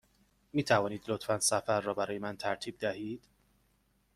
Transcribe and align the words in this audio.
می 0.53 0.63
توانید 0.63 1.03
لطفاً 1.07 1.39
سفر 1.39 1.81
را 1.81 1.93
برای 1.93 2.19
من 2.19 2.37
ترتیب 2.37 2.77
دهید؟ 2.77 3.21